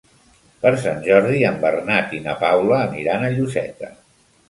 [0.63, 3.97] Per Sant Jordi en Bernat i na Paula aniran a Lloseta.